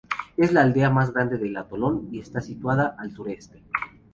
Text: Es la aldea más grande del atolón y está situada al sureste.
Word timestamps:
Es 0.35 0.51
la 0.51 0.61
aldea 0.63 0.89
más 0.89 1.13
grande 1.13 1.37
del 1.37 1.55
atolón 1.55 2.09
y 2.11 2.17
está 2.19 2.41
situada 2.41 2.95
al 2.97 3.11
sureste. 3.11 3.61